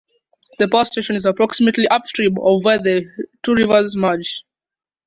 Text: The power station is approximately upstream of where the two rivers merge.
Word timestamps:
The 0.57 0.67
power 0.67 0.85
station 0.85 1.15
is 1.15 1.27
approximately 1.27 1.87
upstream 1.87 2.35
of 2.39 2.65
where 2.65 2.79
the 2.79 3.05
two 3.43 3.53
rivers 3.53 3.95
merge. 3.95 4.43